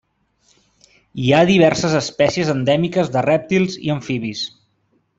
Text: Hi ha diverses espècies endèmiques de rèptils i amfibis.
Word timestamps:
Hi 1.25 1.29
ha 1.31 1.43
diverses 1.51 1.95
espècies 2.01 2.51
endèmiques 2.57 3.15
de 3.19 3.27
rèptils 3.31 3.81
i 3.89 3.97
amfibis. 3.99 4.47